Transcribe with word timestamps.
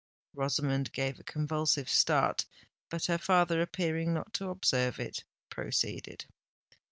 Rosamond 0.33 0.91
gave 0.93 1.19
a 1.19 1.23
convulsive 1.23 1.87
start; 1.87 2.47
but 2.89 3.05
her 3.05 3.19
father, 3.19 3.61
appearing 3.61 4.15
not 4.15 4.33
to 4.33 4.49
observe 4.49 4.99
it, 4.99 5.23
proceeded. 5.51 6.25